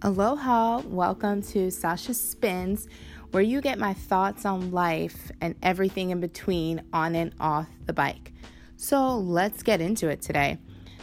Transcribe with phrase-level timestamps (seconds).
[0.00, 2.86] Aloha, welcome to Sasha Spins,
[3.32, 7.92] where you get my thoughts on life and everything in between on and off the
[7.92, 8.32] bike.
[8.76, 10.58] So let's get into it today.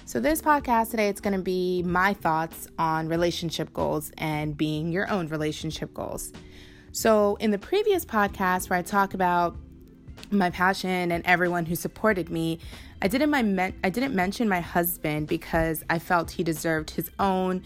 [0.06, 4.94] So, this podcast today, it's going to be my thoughts on relationship goals and being
[4.94, 6.32] your own relationship goals.
[6.94, 9.58] So, in the previous podcast where I talk about
[10.32, 12.60] my passion and everyone who supported me,
[13.02, 17.12] I didn't my men- I didn't mention my husband because I felt he deserved his
[17.20, 17.64] own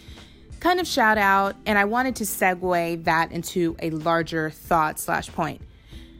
[0.59, 5.29] kind of shout out, and I wanted to segue that into a larger thought slash
[5.29, 5.61] point.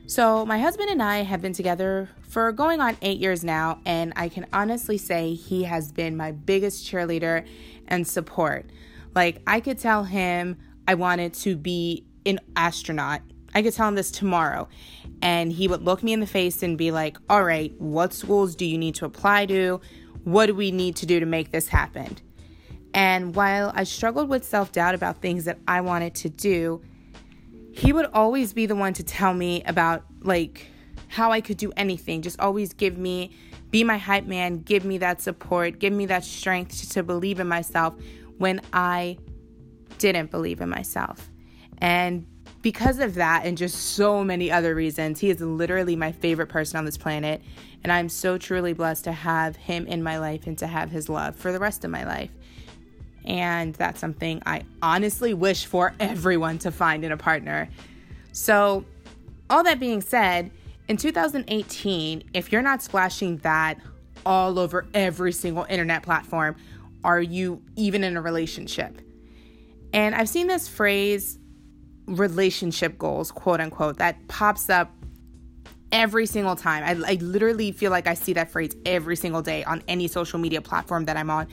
[0.08, 4.14] So, my husband and I have been together for going on eight years now, and
[4.16, 7.46] I can honestly say he has been my biggest cheerleader
[7.88, 8.66] and support.
[9.14, 13.22] Like, I could tell him I wanted to be an astronaut.
[13.54, 14.68] I could tell him this tomorrow,
[15.22, 18.56] and he would look me in the face and be like, All right, what schools
[18.56, 19.82] do you need to apply to?
[20.24, 22.18] What do we need to do to make this happen?
[22.94, 26.82] And while I struggled with self doubt about things that I wanted to do,
[27.72, 30.68] he would always be the one to tell me about like
[31.08, 32.22] how I could do anything.
[32.22, 33.32] Just always give me,
[33.72, 37.40] be my hype man, give me that support, give me that strength to, to believe
[37.40, 37.94] in myself
[38.38, 39.18] when I
[39.98, 41.30] didn't believe in myself.
[41.80, 42.26] And
[42.62, 46.78] because of that, and just so many other reasons, he is literally my favorite person
[46.78, 47.42] on this planet.
[47.84, 51.08] And I'm so truly blessed to have him in my life and to have his
[51.08, 52.32] love for the rest of my life.
[53.26, 57.70] And that's something I honestly wish for everyone to find in a partner.
[58.32, 58.86] So,
[59.50, 60.52] all that being said,
[60.88, 63.80] in 2018, if you're not splashing that
[64.26, 66.56] all over every single internet platform,
[67.04, 69.02] are you even in a relationship?
[69.94, 71.40] And I've seen this phrase,
[72.06, 74.92] relationship goals, quote unquote, that pops up
[75.92, 76.84] every single time.
[76.84, 80.40] I, I, literally feel like I see that phrase every single day on any social
[80.40, 81.48] media platform that I'm on.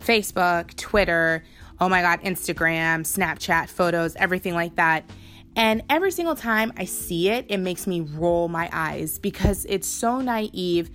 [0.00, 1.44] Facebook, Twitter,
[1.80, 5.08] oh my God, Instagram, Snapchat, photos, everything like that.
[5.54, 9.88] And every single time I see it, it makes me roll my eyes because it's
[9.88, 10.90] so naive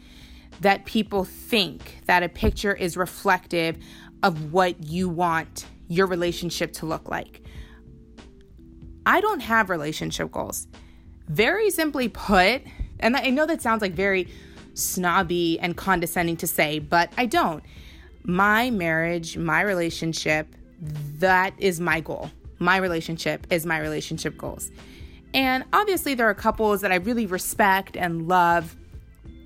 [0.59, 3.78] that people think that a picture is reflective
[4.22, 7.41] of what you want your relationship to look like.
[9.06, 10.68] I don't have relationship goals.
[11.28, 12.62] Very simply put,
[13.01, 14.28] and I know that sounds like very
[14.73, 17.63] snobby and condescending to say, but I don't
[18.23, 20.47] my marriage, my relationship,
[21.19, 22.29] that is my goal.
[22.59, 24.72] My relationship is my relationship goals.
[25.34, 28.75] And obviously, there are couples that I really respect and love.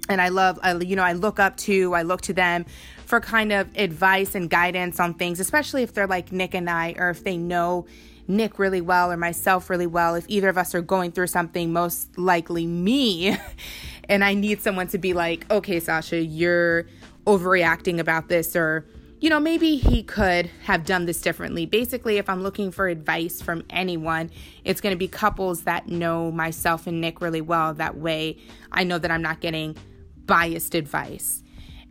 [0.10, 2.66] And I love, I, you know, I look up to, I look to them
[3.06, 6.96] for kind of advice and guidance on things, especially if they're like Nick and I,
[6.98, 7.86] or if they know
[8.28, 10.16] Nick really well or myself really well.
[10.16, 13.38] If either of us are going through something, most likely me.
[14.10, 16.86] and I need someone to be like, okay, Sasha, you're
[17.26, 18.86] overreacting about this or
[19.22, 21.66] you know, maybe he could have done this differently.
[21.66, 24.30] Basically, if I'm looking for advice from anyone,
[24.64, 27.74] it's going to be couples that know myself and Nick really well.
[27.74, 28.38] That way,
[28.72, 29.78] I know that I'm not getting
[30.26, 31.44] biased advice.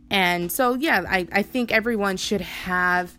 [0.09, 3.17] And so, yeah, I, I think everyone should have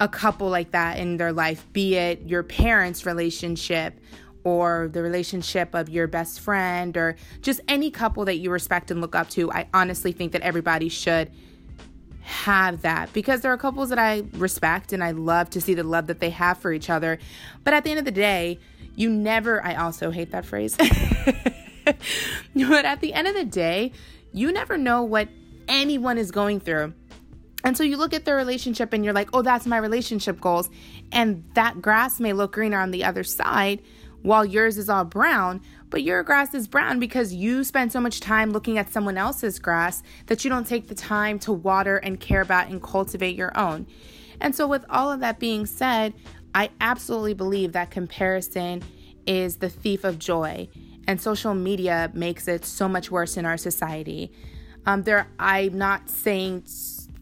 [0.00, 4.00] a couple like that in their life, be it your parents' relationship
[4.42, 9.02] or the relationship of your best friend or just any couple that you respect and
[9.02, 11.30] look up to, I honestly think that everybody should
[12.22, 15.82] have that because there are couples that I respect and I love to see the
[15.82, 17.18] love that they have for each other.
[17.64, 18.58] But at the end of the day,
[18.96, 20.76] you never, I also hate that phrase.
[21.84, 23.92] but at the end of the day,
[24.32, 25.28] you never know what
[25.68, 26.94] anyone is going through.
[27.64, 30.70] And so you look at their relationship and you're like, oh, that's my relationship goals.
[31.12, 33.82] And that grass may look greener on the other side
[34.22, 38.20] while yours is all brown, but your grass is brown because you spend so much
[38.20, 42.20] time looking at someone else's grass that you don't take the time to water and
[42.20, 43.86] care about and cultivate your own.
[44.40, 46.14] And so, with all of that being said,
[46.54, 48.82] I absolutely believe that comparison
[49.26, 50.68] is the thief of joy,
[51.06, 54.32] and social media makes it so much worse in our society.
[54.86, 56.64] Um, there, I'm not saying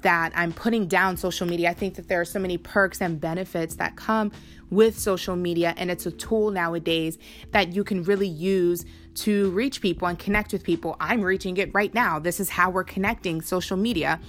[0.03, 1.70] that I'm putting down social media.
[1.70, 4.32] I think that there are so many perks and benefits that come
[4.71, 7.18] with social media, and it's a tool nowadays
[7.53, 8.84] that you can really use
[9.15, 10.97] to reach people and connect with people.
[11.00, 12.18] I'm reaching it right now.
[12.18, 14.21] This is how we're connecting social media.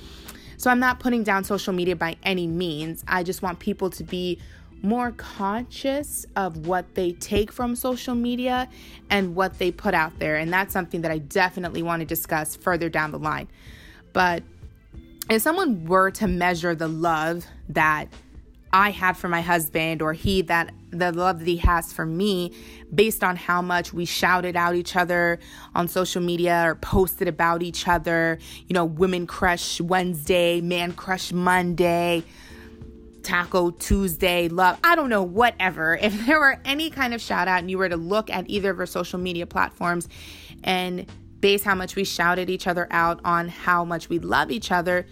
[0.57, 3.03] So I'm not putting down social media by any means.
[3.07, 4.39] I just want people to be
[4.81, 8.67] more conscious of what they take from social media
[9.09, 10.37] and what they put out there.
[10.37, 13.47] And that's something that I definitely want to discuss further down the line.
[14.13, 14.43] But
[15.29, 18.07] if someone were to measure the love that
[18.71, 22.53] I had for my husband or he that the love that he has for me
[22.93, 25.39] based on how much we shouted out each other
[25.73, 31.31] on social media or posted about each other, you know, women crush Wednesday, man crush
[31.31, 32.23] Monday.
[33.21, 35.99] Taco Tuesday, love, I don't know, whatever.
[36.01, 38.71] If there were any kind of shout out and you were to look at either
[38.71, 40.07] of our social media platforms
[40.63, 41.05] and
[41.41, 45.05] base how much we shouted each other out on how much we love each other,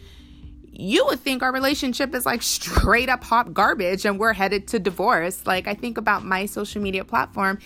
[0.72, 4.80] you would think our relationship is like straight up hot garbage and we're headed to
[4.80, 5.46] divorce.
[5.48, 7.60] Like, I think about my social media platform,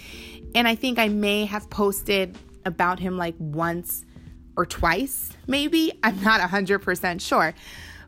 [0.55, 4.05] and I think I may have posted about him like once
[4.55, 5.91] or twice, maybe.
[6.03, 7.53] I'm not 100% sure.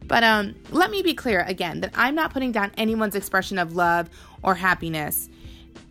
[0.05, 3.75] But um, let me be clear again that I'm not putting down anyone's expression of
[3.75, 4.09] love
[4.41, 5.29] or happiness.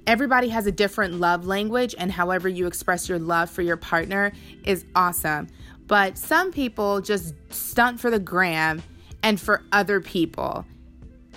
[0.06, 4.32] Everybody has a different love language, and however you express your love for your partner
[4.64, 5.48] is awesome.
[5.86, 8.82] But some people just stunt for the gram
[9.22, 10.66] and for other people.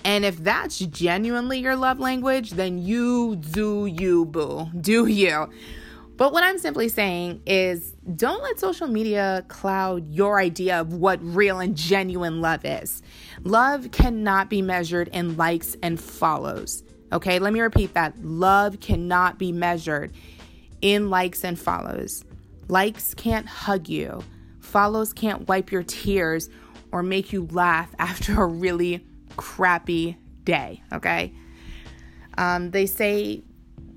[0.04, 4.70] And if that's genuinely your love language, then you do you, boo.
[4.80, 5.50] Do you.
[6.18, 11.20] But what I'm simply saying is don't let social media cloud your idea of what
[11.22, 13.02] real and genuine love is.
[13.44, 16.85] Love cannot be measured in likes and follows.
[17.16, 18.22] Okay, let me repeat that.
[18.22, 20.12] Love cannot be measured
[20.82, 22.26] in likes and follows.
[22.68, 24.22] Likes can't hug you,
[24.60, 26.50] follows can't wipe your tears
[26.92, 29.08] or make you laugh after a really
[29.38, 30.84] crappy day.
[30.92, 31.34] Okay,
[32.38, 33.44] um, they say,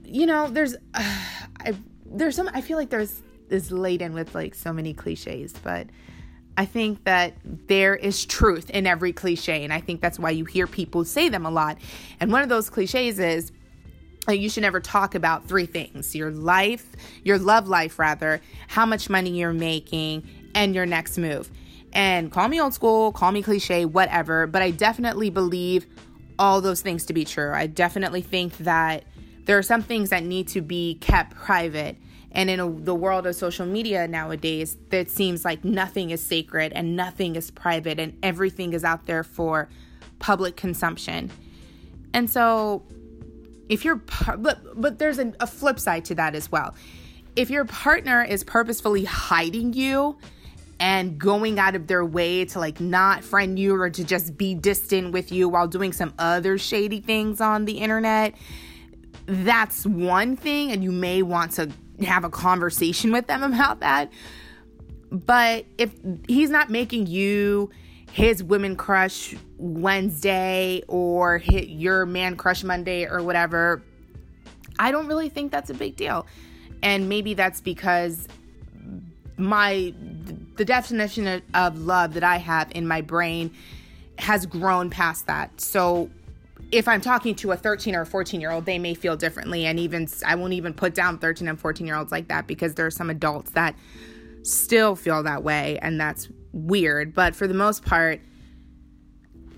[0.04, 0.76] you know, there's.
[0.94, 1.24] Uh,
[1.60, 1.74] I
[2.06, 3.20] there's some I feel like there's
[3.50, 5.88] is laden with like so many cliches, but
[6.58, 10.44] I think that there is truth in every cliche, and I think that's why you
[10.44, 11.78] hear people say them a lot.
[12.18, 13.52] And one of those cliches is
[14.26, 16.84] like you should never talk about three things your life,
[17.22, 21.48] your love life, rather, how much money you're making, and your next move.
[21.92, 25.86] And call me old school, call me cliche, whatever, but I definitely believe
[26.40, 27.52] all those things to be true.
[27.54, 29.04] I definitely think that
[29.44, 31.96] there are some things that need to be kept private.
[32.32, 36.72] And in a, the world of social media nowadays, it seems like nothing is sacred
[36.72, 39.68] and nothing is private and everything is out there for
[40.18, 41.30] public consumption.
[42.12, 42.84] And so,
[43.68, 44.02] if you're,
[44.36, 46.74] but, but there's a, a flip side to that as well.
[47.36, 50.18] If your partner is purposefully hiding you,
[50.80, 54.54] and going out of their way to like not friend you or to just be
[54.54, 58.34] distant with you while doing some other shady things on the internet,
[59.26, 61.70] that's one thing, and you may want to
[62.02, 64.10] have a conversation with them about that.
[65.10, 65.92] But if
[66.26, 67.70] he's not making you
[68.12, 73.82] his women crush Wednesday or hit your man crush Monday or whatever,
[74.78, 76.26] I don't really think that's a big deal.
[76.82, 78.28] And maybe that's because
[79.36, 79.94] my
[80.56, 83.52] the definition of love that I have in my brain
[84.18, 85.60] has grown past that.
[85.60, 86.10] So
[86.70, 89.66] if I'm talking to a 13 or a 14 year old, they may feel differently.
[89.66, 92.74] And even I won't even put down 13 and 14 year olds like that because
[92.74, 93.74] there are some adults that
[94.42, 95.78] still feel that way.
[95.80, 97.14] And that's weird.
[97.14, 98.20] But for the most part,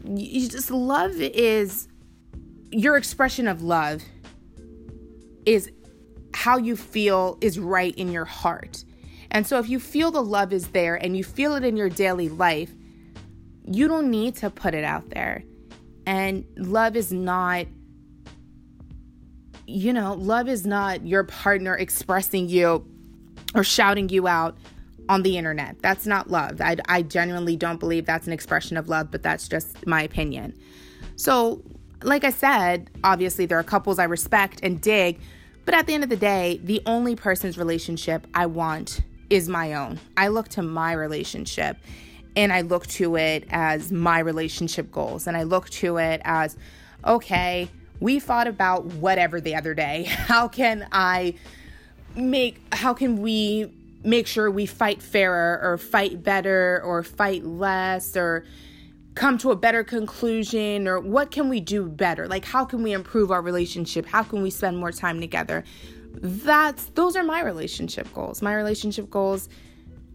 [0.05, 1.89] you just love is
[2.71, 4.03] your expression of love
[5.45, 5.71] is
[6.33, 8.85] how you feel is right in your heart.
[9.33, 11.89] And so if you feel the love is there and you feel it in your
[11.89, 12.71] daily life,
[13.65, 15.45] you don't need to put it out there.
[16.07, 17.67] And love is not,
[19.67, 22.87] you know, love is not your partner expressing you
[23.55, 24.57] or shouting you out
[25.09, 25.77] on the internet.
[25.83, 26.61] That's not love.
[26.61, 30.57] I, I genuinely don't believe that's an expression of love, but that's just my opinion.
[31.17, 31.63] So,
[32.03, 35.21] like I said, obviously there are couples I respect and dig,
[35.65, 39.75] but at the end of the day, the only person's relationship I want is my
[39.75, 40.01] own.
[40.17, 41.77] I look to my relationship
[42.37, 45.27] and I look to it as my relationship goals.
[45.27, 46.57] And I look to it as,
[47.05, 47.69] okay,
[48.01, 50.05] we fought about whatever the other day.
[50.09, 51.35] How can I
[52.17, 53.73] make, how can we
[54.03, 58.45] make sure we fight fairer or fight better or fight less or
[59.15, 62.27] come to a better conclusion or what can we do better?
[62.27, 64.07] Like, how can we improve our relationship?
[64.07, 65.65] How can we spend more time together?
[66.15, 68.43] That's, those are my relationship goals.
[68.43, 69.49] My relationship goals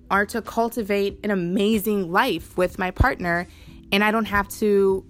[0.10, 3.48] are to cultivate an amazing life with my partner,
[3.92, 5.06] and I don't have to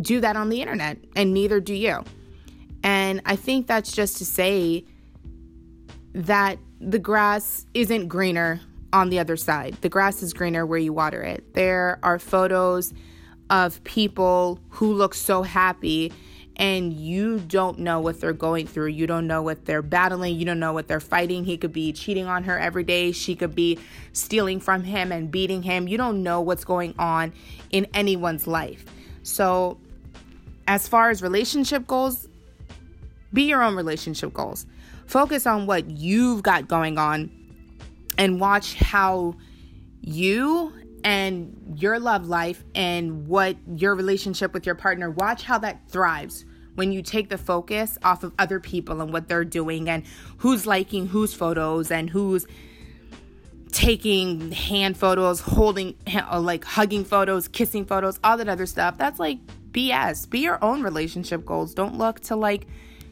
[0.00, 2.04] do that on the internet, and neither do you.
[2.82, 4.84] And I think that's just to say
[6.14, 8.60] that the grass isn't greener
[8.92, 9.76] on the other side.
[9.80, 11.54] The grass is greener where you water it.
[11.54, 12.92] There are photos
[13.50, 16.12] of people who look so happy
[16.56, 18.88] and you don't know what they're going through.
[18.88, 20.36] You don't know what they're battling.
[20.38, 21.44] You don't know what they're fighting.
[21.44, 23.12] He could be cheating on her every day.
[23.12, 23.78] She could be
[24.12, 25.88] stealing from him and beating him.
[25.88, 27.32] You don't know what's going on
[27.70, 28.84] in anyone's life.
[29.22, 29.78] So,
[30.68, 32.28] as far as relationship goals,
[33.32, 34.66] be your own relationship goals.
[35.06, 37.30] Focus on what you've got going on
[38.18, 39.34] and watch how
[40.00, 40.72] you
[41.04, 46.44] and your love life and what your relationship with your partner, watch how that thrives
[46.74, 50.04] when you take the focus off of other people and what they're doing and
[50.38, 52.46] who's liking whose photos and who's
[53.72, 55.94] taking hand photos, holding,
[56.38, 58.98] like hugging photos, kissing photos, all that other stuff.
[58.98, 59.38] That's like
[59.72, 60.28] BS.
[60.28, 61.74] Be your own relationship goals.
[61.74, 62.66] Don't look to like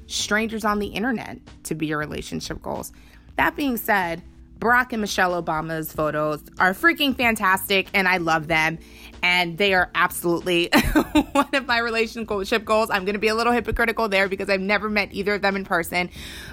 [0.06, 2.92] strangers on the internet to be your relationship goals.
[3.36, 4.22] That being said,
[4.60, 8.78] Barack and Michelle Obama's photos are freaking fantastic and I love them.
[9.22, 10.70] And they are absolutely
[11.32, 12.90] one of my relationship goals.
[12.90, 15.56] I'm going to be a little hypocritical there because I've never met either of them
[15.56, 16.10] in person,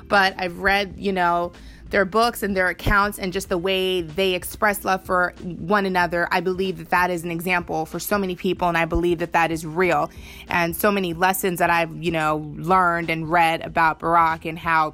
[0.08, 1.52] but I've read, you know,
[1.90, 6.28] their books and their accounts and just the way they express love for one another
[6.32, 9.32] i believe that that is an example for so many people and i believe that
[9.32, 10.12] that is real
[10.50, 14.94] and so many lessons that i've you know learned and read about barack and how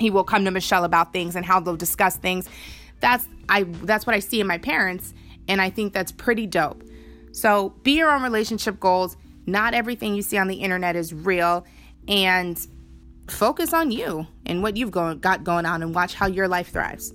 [0.00, 2.48] he will come to michelle about things and how they'll discuss things
[3.00, 5.14] that's i that's what i see in my parents
[5.48, 6.82] and i think that's pretty dope
[7.32, 9.16] so be your own relationship goals
[9.46, 11.64] not everything you see on the internet is real
[12.08, 12.66] and
[13.30, 17.12] focus on you and what you've got going on and watch how your life thrives.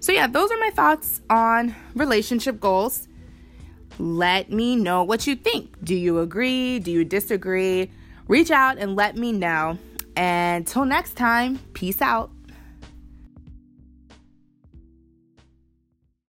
[0.00, 3.06] So, yeah, those are my thoughts on relationship goals.
[3.98, 5.84] Let me know what you think.
[5.84, 6.78] Do you agree?
[6.78, 7.90] Do you disagree?
[8.26, 9.78] Reach out and let me know.
[10.16, 12.30] And until next time, peace out.